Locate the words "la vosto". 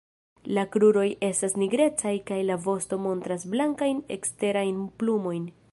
2.49-3.01